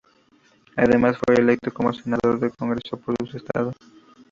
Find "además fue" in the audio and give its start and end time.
0.77-1.35